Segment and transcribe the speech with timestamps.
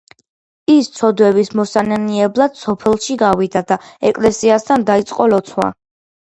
[0.75, 3.79] ის ცოდვების მოსანანიებლად სოფელში გავიდა და
[4.13, 5.71] ეკლესიასთან დაიწყო ლოცვა.